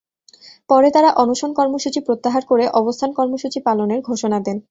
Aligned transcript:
পরে 0.69 0.87
তাঁরা 0.91 1.09
অনশন 1.23 1.51
কর্মসূচি 1.53 1.99
প্রত্যাহার 2.07 2.43
করে 2.45 2.65
অবস্থান 2.81 3.09
কর্মসূচি 3.13 3.59
পালনের 3.67 3.99
ঘোষণা 4.09 4.37
দেন। 4.39 4.57